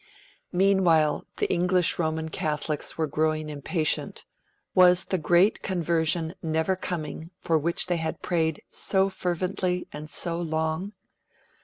[0.51, 4.25] Meanwhile, the English Roman Catholics were growing impatient;
[4.73, 10.41] was the great conversion never coming, for which they had prayed so fervently and so
[10.41, 10.93] long?